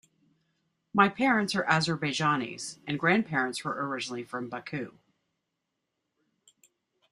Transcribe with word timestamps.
My 0.95 1.09
parents 1.09 1.53
are 1.53 1.63
Azerbaijanis, 1.65 2.79
and 2.87 2.97
grandparents 2.99 3.63
were 3.63 3.87
originally 3.87 4.23
from 4.23 4.49
Baku. 4.49 4.93